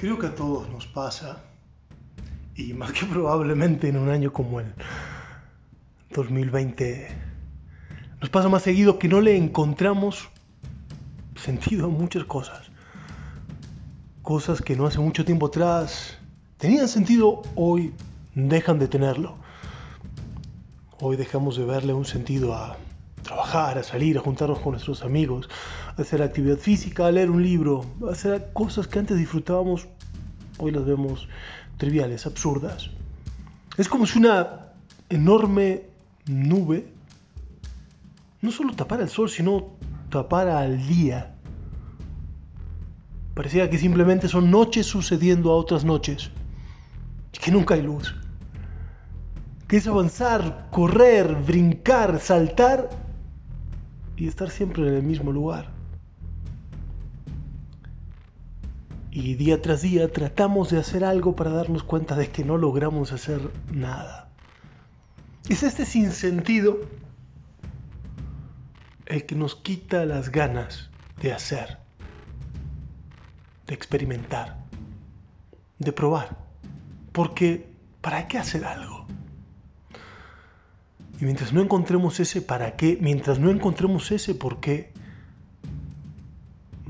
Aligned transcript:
Creo 0.00 0.18
que 0.18 0.28
a 0.28 0.34
todos 0.34 0.66
nos 0.70 0.86
pasa, 0.86 1.42
y 2.56 2.72
más 2.72 2.90
que 2.90 3.04
probablemente 3.04 3.86
en 3.86 3.98
un 3.98 4.08
año 4.08 4.32
como 4.32 4.58
el 4.58 4.72
2020, 6.14 7.06
nos 8.18 8.30
pasa 8.30 8.48
más 8.48 8.62
seguido 8.62 8.98
que 8.98 9.08
no 9.08 9.20
le 9.20 9.36
encontramos 9.36 10.30
sentido 11.36 11.84
a 11.84 11.88
muchas 11.90 12.24
cosas. 12.24 12.70
Cosas 14.22 14.62
que 14.62 14.74
no 14.74 14.86
hace 14.86 15.00
mucho 15.00 15.26
tiempo 15.26 15.48
atrás 15.48 16.16
tenían 16.56 16.88
sentido, 16.88 17.42
hoy 17.54 17.92
dejan 18.34 18.78
de 18.78 18.88
tenerlo. 18.88 19.36
Hoy 20.98 21.18
dejamos 21.18 21.58
de 21.58 21.66
verle 21.66 21.92
un 21.92 22.06
sentido 22.06 22.54
a 22.54 22.78
trabajar, 23.30 23.78
a 23.78 23.84
salir, 23.84 24.18
a 24.18 24.20
juntarnos 24.20 24.58
con 24.58 24.72
nuestros 24.72 25.04
amigos, 25.04 25.48
hacer 25.96 26.20
actividad 26.20 26.56
física, 26.56 27.06
a 27.06 27.12
leer 27.12 27.30
un 27.30 27.44
libro, 27.44 27.86
hacer 28.10 28.50
cosas 28.52 28.88
que 28.88 28.98
antes 28.98 29.16
disfrutábamos, 29.16 29.86
hoy 30.58 30.72
las 30.72 30.84
vemos 30.84 31.28
triviales, 31.76 32.26
absurdas. 32.26 32.90
Es 33.78 33.88
como 33.88 34.04
si 34.06 34.18
una 34.18 34.72
enorme 35.08 35.84
nube 36.26 36.88
no 38.42 38.50
solo 38.50 38.74
tapara 38.74 39.04
el 39.04 39.08
sol, 39.08 39.30
sino 39.30 39.76
tapara 40.08 40.58
al 40.58 40.84
día. 40.88 41.36
Parecía 43.34 43.70
que 43.70 43.78
simplemente 43.78 44.26
son 44.26 44.50
noches 44.50 44.86
sucediendo 44.86 45.52
a 45.52 45.56
otras 45.56 45.84
noches, 45.84 46.32
y 47.32 47.38
que 47.38 47.52
nunca 47.52 47.74
hay 47.74 47.82
luz 47.82 48.12
que 49.68 49.76
es 49.76 49.86
avanzar, 49.86 50.66
correr, 50.72 51.32
brincar, 51.46 52.18
saltar 52.18 52.90
y 54.20 54.28
estar 54.28 54.50
siempre 54.50 54.86
en 54.86 54.94
el 54.94 55.02
mismo 55.02 55.32
lugar. 55.32 55.70
Y 59.10 59.34
día 59.34 59.62
tras 59.62 59.80
día 59.80 60.12
tratamos 60.12 60.68
de 60.68 60.78
hacer 60.78 61.04
algo 61.04 61.34
para 61.34 61.50
darnos 61.50 61.82
cuenta 61.82 62.14
de 62.16 62.28
que 62.28 62.44
no 62.44 62.58
logramos 62.58 63.12
hacer 63.12 63.40
nada. 63.72 64.28
Es 65.48 65.62
este 65.62 65.86
sinsentido 65.86 66.80
el 69.06 69.24
que 69.24 69.34
nos 69.36 69.56
quita 69.56 70.04
las 70.04 70.30
ganas 70.30 70.90
de 71.22 71.32
hacer, 71.32 71.78
de 73.66 73.74
experimentar, 73.74 74.58
de 75.78 75.92
probar. 75.92 76.36
Porque, 77.12 77.72
¿para 78.02 78.28
qué 78.28 78.36
hacer 78.36 78.66
algo? 78.66 79.06
Y 81.20 81.26
mientras 81.26 81.52
no 81.52 81.60
encontremos 81.60 82.18
ese 82.18 82.40
para 82.40 82.76
qué, 82.76 82.96
mientras 83.00 83.38
no 83.38 83.50
encontremos 83.50 84.10
ese 84.10 84.34
por 84.34 84.58
qué, 84.58 84.90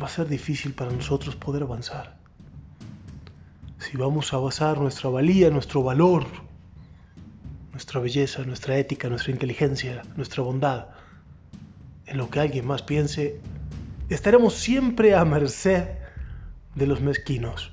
va 0.00 0.06
a 0.06 0.10
ser 0.10 0.28
difícil 0.28 0.74
para 0.74 0.92
nosotros 0.92 1.34
poder 1.34 1.62
avanzar. 1.62 2.18
Si 3.78 3.96
vamos 3.96 4.34
a 4.34 4.38
basar 4.38 4.78
nuestra 4.78 5.08
valía, 5.08 5.48
nuestro 5.48 5.82
valor, 5.82 6.26
nuestra 7.72 8.00
belleza, 8.00 8.44
nuestra 8.44 8.76
ética, 8.76 9.08
nuestra 9.08 9.32
inteligencia, 9.32 10.02
nuestra 10.16 10.42
bondad, 10.42 10.88
en 12.04 12.18
lo 12.18 12.28
que 12.28 12.40
alguien 12.40 12.66
más 12.66 12.82
piense, 12.82 13.40
estaremos 14.10 14.54
siempre 14.54 15.14
a 15.14 15.24
merced 15.24 15.88
de 16.74 16.86
los 16.86 17.00
mezquinos, 17.00 17.72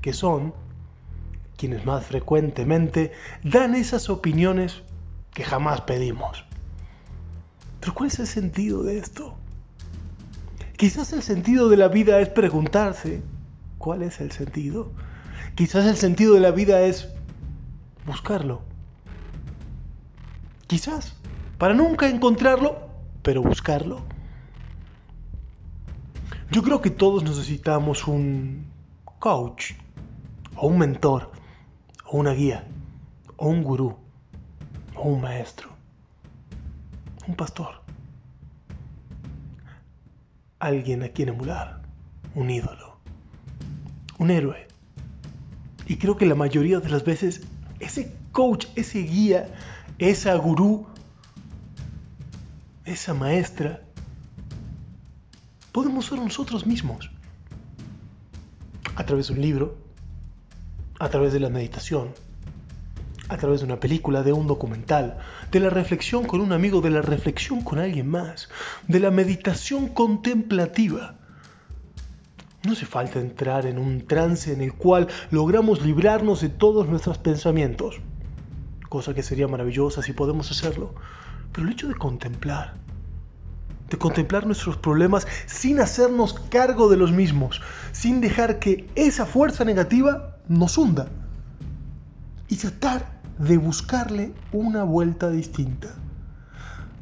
que 0.00 0.12
son 0.12 0.54
quienes 1.56 1.84
más 1.84 2.06
frecuentemente 2.06 3.12
dan 3.42 3.74
esas 3.74 4.08
opiniones 4.08 4.82
que 5.32 5.44
jamás 5.44 5.82
pedimos. 5.82 6.44
Pero 7.80 7.94
¿cuál 7.94 8.08
es 8.08 8.18
el 8.18 8.26
sentido 8.26 8.82
de 8.82 8.98
esto? 8.98 9.36
Quizás 10.76 11.12
el 11.12 11.22
sentido 11.22 11.68
de 11.68 11.76
la 11.76 11.88
vida 11.88 12.20
es 12.20 12.28
preguntarse, 12.28 13.22
¿cuál 13.78 14.02
es 14.02 14.20
el 14.20 14.32
sentido? 14.32 14.90
Quizás 15.54 15.86
el 15.86 15.96
sentido 15.96 16.34
de 16.34 16.40
la 16.40 16.50
vida 16.50 16.82
es 16.82 17.08
buscarlo. 18.06 18.62
Quizás, 20.66 21.16
para 21.58 21.74
nunca 21.74 22.08
encontrarlo, 22.08 22.88
pero 23.22 23.42
buscarlo. 23.42 24.02
Yo 26.50 26.62
creo 26.62 26.80
que 26.80 26.90
todos 26.90 27.22
necesitamos 27.22 28.06
un 28.06 28.66
coach, 29.18 29.72
o 30.56 30.66
un 30.66 30.78
mentor, 30.78 31.30
o 32.06 32.18
una 32.18 32.32
guía, 32.32 32.66
o 33.36 33.48
un 33.48 33.62
gurú 33.62 33.96
un 35.08 35.20
maestro, 35.20 35.70
un 37.26 37.34
pastor, 37.34 37.82
alguien 40.58 41.02
a 41.02 41.08
quien 41.08 41.30
emular, 41.30 41.80
un 42.34 42.50
ídolo, 42.50 42.98
un 44.18 44.30
héroe. 44.30 44.68
Y 45.86 45.96
creo 45.96 46.16
que 46.16 46.26
la 46.26 46.34
mayoría 46.34 46.80
de 46.80 46.88
las 46.88 47.04
veces 47.04 47.42
ese 47.80 48.14
coach, 48.32 48.66
ese 48.76 49.00
guía, 49.00 49.48
esa 49.98 50.34
gurú, 50.36 50.86
esa 52.84 53.14
maestra, 53.14 53.82
podemos 55.72 56.06
ser 56.06 56.18
nosotros 56.18 56.66
mismos. 56.66 57.10
A 58.96 59.04
través 59.04 59.28
de 59.28 59.34
un 59.34 59.40
libro, 59.40 59.78
a 60.98 61.08
través 61.08 61.32
de 61.32 61.40
la 61.40 61.48
meditación, 61.48 62.12
a 63.30 63.36
través 63.36 63.60
de 63.60 63.66
una 63.66 63.78
película, 63.78 64.24
de 64.24 64.32
un 64.32 64.48
documental, 64.48 65.18
de 65.52 65.60
la 65.60 65.70
reflexión 65.70 66.26
con 66.26 66.40
un 66.40 66.52
amigo, 66.52 66.80
de 66.80 66.90
la 66.90 67.00
reflexión 67.00 67.62
con 67.62 67.78
alguien 67.78 68.08
más, 68.08 68.48
de 68.88 68.98
la 68.98 69.12
meditación 69.12 69.88
contemplativa. 69.88 71.14
No 72.64 72.72
hace 72.72 72.86
falta 72.86 73.20
entrar 73.20 73.66
en 73.66 73.78
un 73.78 74.06
trance 74.06 74.52
en 74.52 74.60
el 74.60 74.74
cual 74.74 75.06
logramos 75.30 75.82
librarnos 75.82 76.40
de 76.40 76.48
todos 76.48 76.88
nuestros 76.88 77.18
pensamientos, 77.18 78.00
cosa 78.88 79.14
que 79.14 79.22
sería 79.22 79.46
maravillosa 79.46 80.02
si 80.02 80.12
podemos 80.12 80.50
hacerlo, 80.50 80.94
pero 81.52 81.68
el 81.68 81.72
hecho 81.72 81.86
de 81.86 81.94
contemplar, 81.94 82.74
de 83.88 83.96
contemplar 83.96 84.44
nuestros 84.44 84.76
problemas 84.76 85.28
sin 85.46 85.78
hacernos 85.78 86.34
cargo 86.34 86.90
de 86.90 86.96
los 86.96 87.12
mismos, 87.12 87.62
sin 87.92 88.20
dejar 88.20 88.58
que 88.58 88.90
esa 88.96 89.24
fuerza 89.24 89.64
negativa 89.64 90.36
nos 90.48 90.76
hunda 90.76 91.08
y 92.48 92.56
tratar 92.56 93.19
de 93.40 93.56
buscarle 93.56 94.32
una 94.52 94.84
vuelta 94.84 95.30
distinta. 95.30 95.88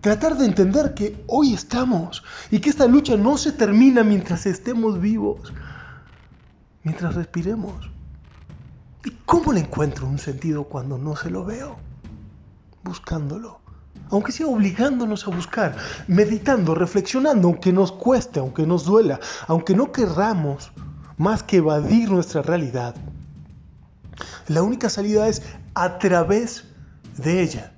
Tratar 0.01 0.39
de 0.39 0.47
entender 0.47 0.95
que 0.95 1.25
hoy 1.27 1.53
estamos 1.53 2.23
y 2.51 2.61
que 2.61 2.71
esta 2.71 2.87
lucha 2.87 3.17
no 3.17 3.37
se 3.37 3.53
termina 3.53 4.05
mientras 4.05 4.47
estemos 4.47 5.01
vivos, 5.01 5.53
mientras 6.85 7.17
respiremos. 7.17 7.91
¿Y 9.05 9.11
cómo 9.27 9.53
le 9.53 9.61
encuentro 9.61 10.07
un 10.07 10.19
sentido 10.19 10.65
cuando 10.65 10.97
no 10.97 11.17
se 11.17 11.31
lo 11.31 11.45
veo? 11.45 11.77
Buscándolo. 12.85 13.61
Aunque 14.11 14.31
sea 14.31 14.47
obligándonos 14.47 15.27
a 15.27 15.31
buscar, 15.31 15.77
meditando, 16.07 16.75
reflexionando, 16.77 17.49
aunque 17.49 17.73
nos 17.73 17.91
cueste, 17.91 18.39
aunque 18.39 18.65
nos 18.65 18.85
duela, 18.85 19.19
aunque 19.49 19.75
no 19.75 19.91
querramos 19.91 20.71
más 21.17 21.43
que 21.43 21.57
evadir 21.57 22.11
nuestra 22.11 22.43
realidad. 22.43 22.95
La 24.47 24.63
única 24.63 24.89
salida 24.89 25.29
es 25.29 25.43
a 25.79 25.99
través 25.99 26.65
de 27.19 27.41
ella. 27.41 27.73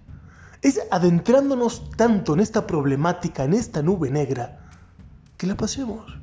Es 0.63 0.81
adentrándonos 0.91 1.91
tanto 1.91 2.33
en 2.33 2.41
esta 2.41 2.67
problemática, 2.67 3.45
en 3.45 3.53
esta 3.53 3.83
nube 3.83 4.11
negra, 4.11 4.71
que 5.37 5.47
la 5.47 5.55
pasemos. 5.55 6.19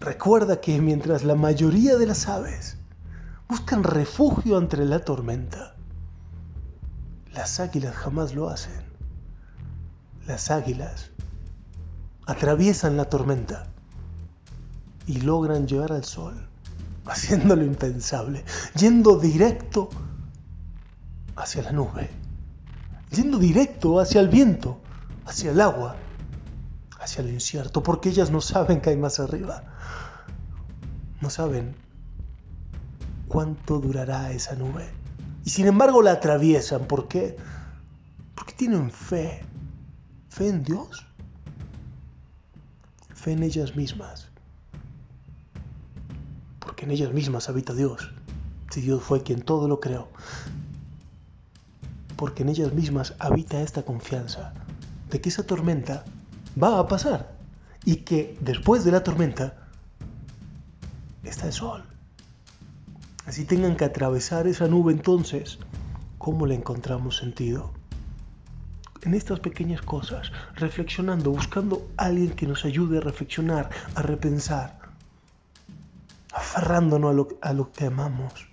Recuerda 0.00 0.60
que 0.60 0.80
mientras 0.80 1.22
la 1.22 1.36
mayoría 1.36 1.96
de 1.96 2.06
las 2.06 2.26
aves 2.26 2.78
buscan 3.48 3.84
refugio 3.84 4.58
entre 4.58 4.84
la 4.86 5.04
tormenta, 5.04 5.76
las 7.32 7.60
águilas 7.60 7.94
jamás 7.94 8.34
lo 8.34 8.48
hacen. 8.48 8.82
Las 10.26 10.50
águilas 10.50 11.10
atraviesan 12.26 12.96
la 12.96 13.04
tormenta 13.04 13.68
y 15.06 15.20
logran 15.20 15.68
llegar 15.68 15.92
al 15.92 16.04
sol 16.04 16.48
haciendo 17.06 17.56
lo 17.56 17.64
impensable, 17.64 18.44
yendo 18.76 19.18
directo 19.18 19.88
hacia 21.36 21.62
la 21.62 21.72
nube, 21.72 22.10
yendo 23.10 23.38
directo 23.38 24.00
hacia 24.00 24.20
el 24.20 24.28
viento, 24.28 24.80
hacia 25.26 25.50
el 25.50 25.60
agua, 25.60 25.96
hacia 27.00 27.22
el 27.22 27.30
incierto, 27.30 27.82
porque 27.82 28.10
ellas 28.10 28.30
no 28.30 28.40
saben 28.40 28.80
que 28.80 28.90
hay 28.90 28.96
más 28.96 29.18
arriba, 29.18 29.64
no 31.20 31.30
saben 31.30 31.74
cuánto 33.28 33.78
durará 33.78 34.30
esa 34.32 34.54
nube. 34.54 34.88
Y 35.44 35.50
sin 35.50 35.66
embargo 35.66 36.02
la 36.02 36.12
atraviesan, 36.12 36.86
¿por 36.86 37.08
qué? 37.08 37.36
Porque 38.34 38.52
tienen 38.52 38.90
fe, 38.90 39.44
fe 40.28 40.48
en 40.48 40.62
Dios, 40.62 41.04
fe 43.12 43.32
en 43.32 43.42
ellas 43.42 43.74
mismas 43.74 44.31
en 46.84 46.90
ellas 46.90 47.12
mismas 47.12 47.48
habita 47.48 47.74
Dios, 47.74 48.10
si 48.70 48.80
Dios 48.80 49.02
fue 49.02 49.22
quien 49.22 49.42
todo 49.42 49.68
lo 49.68 49.80
creó. 49.80 50.08
Porque 52.16 52.42
en 52.42 52.48
ellas 52.48 52.72
mismas 52.72 53.14
habita 53.18 53.62
esta 53.62 53.84
confianza 53.84 54.52
de 55.10 55.20
que 55.20 55.28
esa 55.28 55.44
tormenta 55.44 56.04
va 56.60 56.78
a 56.78 56.88
pasar 56.88 57.36
y 57.84 57.96
que 57.96 58.36
después 58.40 58.84
de 58.84 58.92
la 58.92 59.02
tormenta 59.02 59.68
está 61.22 61.46
el 61.46 61.52
sol. 61.52 61.84
Así 63.26 63.44
tengan 63.44 63.76
que 63.76 63.84
atravesar 63.84 64.46
esa 64.46 64.66
nube 64.66 64.92
entonces, 64.92 65.58
¿cómo 66.18 66.46
le 66.46 66.54
encontramos 66.54 67.16
sentido? 67.16 67.72
En 69.02 69.14
estas 69.14 69.40
pequeñas 69.40 69.82
cosas, 69.82 70.32
reflexionando, 70.56 71.30
buscando 71.30 71.88
a 71.96 72.06
alguien 72.06 72.30
que 72.30 72.46
nos 72.46 72.64
ayude 72.64 72.98
a 72.98 73.00
reflexionar, 73.00 73.70
a 73.94 74.02
repensar, 74.02 74.81
aferrándonos 76.54 77.10
a 77.10 77.14
lo, 77.14 77.28
a 77.40 77.52
lo 77.54 77.72
que 77.72 77.86
amamos, 77.86 78.48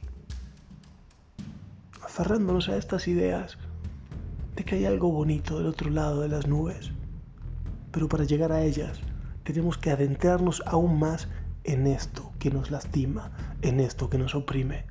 aferrándonos 2.02 2.70
a 2.70 2.78
estas 2.78 3.08
ideas 3.10 3.58
de 4.56 4.64
que 4.64 4.76
hay 4.76 4.86
algo 4.86 5.12
bonito 5.12 5.58
del 5.58 5.68
otro 5.68 5.90
lado 5.90 6.22
de 6.22 6.30
las 6.30 6.48
nubes. 6.48 6.92
Pero 7.92 8.08
para 8.08 8.24
llegar 8.24 8.54
a 8.54 8.62
ellas 8.62 9.00
tenemos 9.44 9.78
que 9.78 9.92
adentrarnos 9.92 10.64
aún 10.66 10.98
más 10.98 11.28
en 11.66 11.88
esto 11.88 12.32
que 12.40 12.52
nos 12.52 12.72
lastima, 12.72 13.32
en 13.62 13.82
esto 13.82 14.10
que 14.10 14.18
nos 14.18 14.34
oprime 14.34 14.86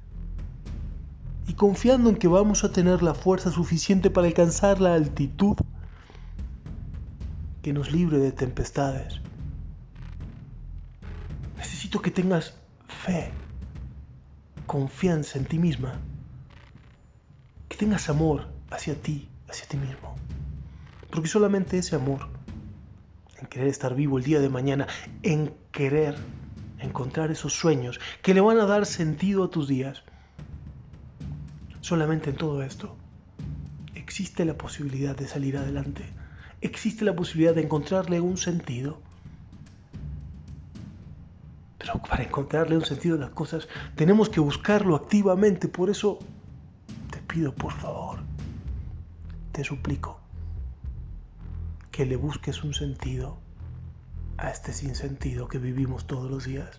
y 1.46 1.54
confiando 1.54 2.10
en 2.10 2.16
que 2.16 2.28
vamos 2.28 2.62
a 2.62 2.72
tener 2.72 3.02
la 3.02 3.14
fuerza 3.14 3.50
suficiente 3.50 4.10
para 4.10 4.26
alcanzar 4.26 4.82
la 4.82 4.92
altitud 4.92 5.56
que 7.62 7.72
nos 7.72 7.90
libre 7.90 8.18
de 8.18 8.32
tempestades. 8.32 9.22
Necesito 11.56 12.02
que 12.02 12.10
tengas 12.10 12.54
fe, 13.08 13.30
confianza 14.66 15.38
en 15.38 15.46
ti 15.46 15.58
misma, 15.58 15.98
que 17.68 17.76
tengas 17.76 18.08
amor 18.08 18.48
hacia 18.70 18.94
ti, 18.94 19.28
hacia 19.48 19.66
ti 19.66 19.76
mismo. 19.76 20.14
Porque 21.10 21.28
solamente 21.28 21.78
ese 21.78 21.96
amor, 21.96 22.28
en 23.40 23.46
querer 23.46 23.68
estar 23.68 23.94
vivo 23.94 24.18
el 24.18 24.24
día 24.24 24.40
de 24.40 24.50
mañana, 24.50 24.86
en 25.22 25.54
querer 25.72 26.16
encontrar 26.80 27.30
esos 27.30 27.54
sueños 27.54 27.98
que 28.22 28.34
le 28.34 28.42
van 28.42 28.58
a 28.58 28.66
dar 28.66 28.84
sentido 28.84 29.44
a 29.44 29.50
tus 29.50 29.68
días, 29.68 30.04
Solamente 31.88 32.28
en 32.28 32.36
todo 32.36 32.62
esto 32.62 32.94
existe 33.94 34.44
la 34.44 34.58
posibilidad 34.58 35.16
de 35.16 35.26
salir 35.26 35.56
adelante. 35.56 36.04
Existe 36.60 37.02
la 37.02 37.16
posibilidad 37.16 37.54
de 37.54 37.62
encontrarle 37.62 38.20
un 38.20 38.36
sentido. 38.36 39.00
Para 42.08 42.22
encontrarle 42.22 42.76
un 42.76 42.84
sentido 42.84 43.16
a 43.16 43.18
las 43.18 43.30
cosas 43.30 43.68
tenemos 43.96 44.28
que 44.28 44.40
buscarlo 44.40 44.96
activamente. 44.96 45.68
Por 45.68 45.90
eso 45.90 46.18
te 47.10 47.18
pido, 47.18 47.54
por 47.54 47.72
favor, 47.72 48.18
te 49.52 49.64
suplico 49.64 50.20
que 51.90 52.06
le 52.06 52.16
busques 52.16 52.62
un 52.62 52.74
sentido 52.74 53.38
a 54.36 54.50
este 54.50 54.72
sinsentido 54.72 55.48
que 55.48 55.58
vivimos 55.58 56.06
todos 56.06 56.30
los 56.30 56.44
días. 56.44 56.78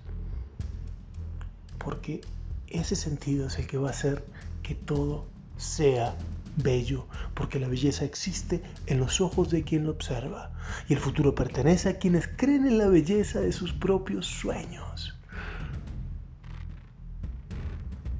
Porque 1.77 2.21
ese 2.67 2.95
sentido 2.95 3.47
es 3.47 3.57
el 3.57 3.67
que 3.67 3.77
va 3.77 3.89
a 3.89 3.93
ser 3.93 4.23
que 4.63 4.75
todo 4.75 5.25
sea 5.57 6.15
bello, 6.61 7.07
porque 7.33 7.59
la 7.59 7.67
belleza 7.67 8.05
existe 8.05 8.61
en 8.87 8.99
los 8.99 9.21
ojos 9.21 9.49
de 9.49 9.63
quien 9.63 9.85
lo 9.85 9.91
observa 9.91 10.51
y 10.87 10.93
el 10.93 10.99
futuro 10.99 11.35
pertenece 11.35 11.89
a 11.89 11.97
quienes 11.97 12.27
creen 12.27 12.65
en 12.65 12.77
la 12.77 12.87
belleza 12.87 13.39
de 13.39 13.51
sus 13.51 13.73
propios 13.73 14.27
sueños. 14.27 15.17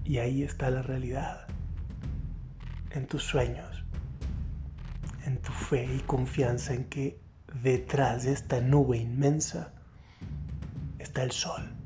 Y 0.05 0.17
ahí 0.17 0.41
está 0.41 0.71
la 0.71 0.81
realidad, 0.81 1.47
en 2.91 3.05
tus 3.05 3.23
sueños, 3.23 3.83
en 5.25 5.37
tu 5.37 5.51
fe 5.51 5.87
y 5.95 5.99
confianza 5.99 6.73
en 6.73 6.85
que 6.85 7.19
detrás 7.61 8.23
de 8.23 8.33
esta 8.33 8.61
nube 8.61 8.97
inmensa 8.97 9.71
está 10.97 11.23
el 11.23 11.31
sol. 11.31 11.78